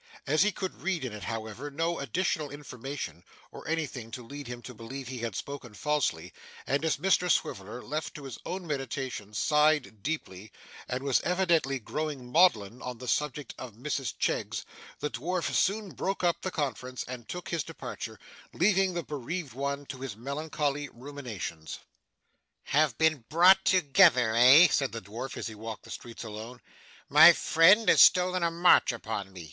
[0.25, 4.63] As he could read in it, however, no additional information or anything to lead him
[4.63, 6.33] to believe he had spoken falsely;
[6.65, 10.51] and as Mr Swiveller, left to his own meditations, sighed deeply,
[10.87, 14.65] and was evidently growing maudlin on the subject of Mrs Cheggs;
[14.99, 18.19] the dwarf soon broke up the conference and took his departure,
[18.53, 21.77] leaving the bereaved one to his melancholy ruminations.
[22.63, 26.59] 'Have been brought together, eh?' said the dwarf as he walked the streets alone.
[27.07, 29.39] 'My friend has stolen a march upon me.